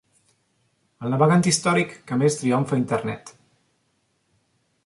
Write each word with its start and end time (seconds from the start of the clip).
El 1.07 1.13
navegant 1.15 1.45
històric 1.51 1.93
que 2.11 2.19
més 2.23 2.39
triomfa 2.39 2.79
a 2.79 2.83
internet. 2.85 3.33